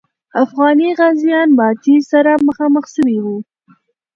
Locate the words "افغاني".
0.43-0.89